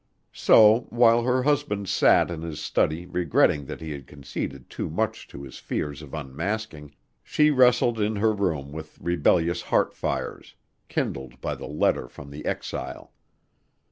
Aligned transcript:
So, 0.33 0.87
while 0.89 1.21
her 1.21 1.43
husband 1.43 1.87
sat 1.87 2.31
in 2.31 2.41
his 2.41 2.59
study 2.59 3.05
regretting 3.05 3.65
that 3.65 3.81
he 3.81 3.91
had 3.91 4.07
conceded 4.07 4.67
too 4.67 4.89
much 4.89 5.27
to 5.27 5.43
his 5.43 5.59
fears 5.59 6.01
of 6.01 6.15
unmasking, 6.15 6.95
she 7.23 7.51
wrestled 7.51 7.99
in 7.99 8.15
her 8.15 8.33
room 8.33 8.71
with 8.71 8.97
rebellious 8.99 9.61
heart 9.61 9.93
fires, 9.93 10.55
kindled 10.87 11.39
by 11.39 11.53
the 11.53 11.67
letter 11.67 12.07
from 12.07 12.31
the 12.31 12.43
exile. 12.47 13.13